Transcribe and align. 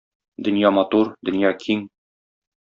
Дөнья 0.47 0.71
матур, 0.77 1.11
дөнья 1.29 1.53
киң... 1.65 1.85